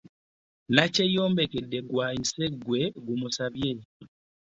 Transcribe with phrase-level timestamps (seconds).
[0.69, 3.73] Nnakyeyombekedde gwayiisa gwe gumusambya.